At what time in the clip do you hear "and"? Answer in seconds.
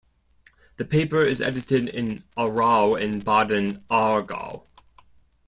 2.99-3.23